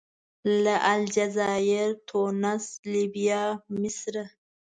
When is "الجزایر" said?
0.93-1.89